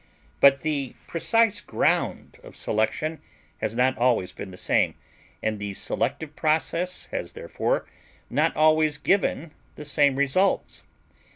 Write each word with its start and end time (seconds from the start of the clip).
But 0.39 0.61
the 0.61 0.95
precise 1.05 1.61
ground 1.61 2.39
of 2.41 2.55
selection 2.57 3.21
has 3.59 3.75
not 3.75 3.99
always 3.99 4.33
been 4.33 4.49
the 4.49 4.57
same, 4.57 4.95
and 5.43 5.59
the 5.59 5.75
selective 5.75 6.35
process 6.35 7.05
has 7.11 7.33
therefore 7.33 7.85
not 8.27 8.55
always 8.57 8.97
given 8.97 9.51
the 9.75 9.85
same 9.85 10.15
results. 10.15 10.81